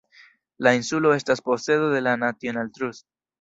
La 0.67 0.71
insulo 0.77 1.11
estas 1.17 1.43
posedo 1.49 1.91
de 1.93 2.01
la 2.07 2.15
National 2.23 2.73
Trust. 2.79 3.07